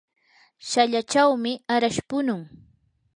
[0.69, 2.41] shallachawmi arash punun.